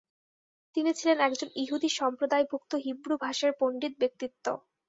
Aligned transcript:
তিনি 0.75 0.91
ছিলেন 0.99 1.17
একজন 1.21 1.49
ইহুদি 1.55 1.89
সম্প্রদায়ভুক্ত 1.99 2.71
হিব্রুভাষার 2.85 3.51
পণ্ডিত 3.59 3.93
ব্যক্তিত্ব। 4.01 4.45